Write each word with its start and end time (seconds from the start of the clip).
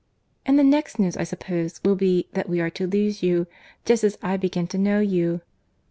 "And 0.47 0.57
the 0.57 0.63
next 0.63 0.97
news, 0.97 1.15
I 1.15 1.23
suppose, 1.23 1.79
will 1.85 1.93
be, 1.93 2.27
that 2.33 2.49
we 2.49 2.59
are 2.59 2.71
to 2.71 2.87
lose 2.87 3.21
you—just 3.21 4.03
as 4.03 4.17
I 4.23 4.35
begin 4.35 4.65
to 4.69 4.79
know 4.79 4.99
you." 4.99 5.41